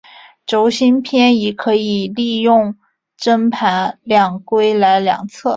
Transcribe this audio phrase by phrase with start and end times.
[0.47, 2.75] 轴心偏移可以利用
[3.17, 5.49] 针盘量规来量测。